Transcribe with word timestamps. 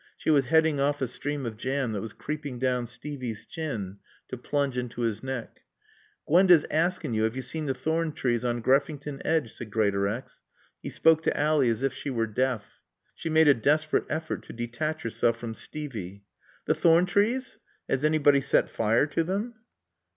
She 0.17 0.31
was 0.31 0.45
heading 0.45 0.79
off 0.79 0.99
a 0.99 1.07
stream 1.07 1.45
of 1.45 1.57
jam 1.57 1.91
that 1.91 2.01
was 2.01 2.13
creeping 2.13 2.57
down 2.57 2.87
Stevey's 2.87 3.45
chin 3.45 3.99
to 4.29 4.35
plunge 4.35 4.75
into 4.75 5.01
his 5.01 5.21
neck. 5.21 5.61
"Gwenda's 6.27 6.65
aasskin' 6.71 7.13
yo 7.13 7.23
'ave 7.27 7.35
yo 7.35 7.41
seen 7.43 7.67
t' 7.67 7.73
thorn 7.73 8.11
trees 8.11 8.43
on 8.43 8.61
Greffington 8.63 9.21
Edge," 9.23 9.53
said 9.53 9.69
Greatorex. 9.69 10.41
He 10.81 10.89
spoke 10.89 11.21
to 11.21 11.37
Ally 11.39 11.67
as 11.67 11.83
if 11.83 11.93
she 11.93 12.09
were 12.09 12.25
deaf. 12.25 12.81
She 13.13 13.29
made 13.29 13.47
a 13.47 13.53
desperate 13.53 14.05
effort 14.09 14.41
to 14.41 14.53
detach 14.53 15.03
herself 15.03 15.37
from 15.37 15.53
Stevey. 15.53 16.23
"The 16.65 16.73
thorn 16.73 17.05
trees? 17.05 17.59
Has 17.87 18.03
anybody 18.03 18.41
set 18.41 18.71
fire 18.71 19.05
to 19.05 19.23
them?" 19.23 19.53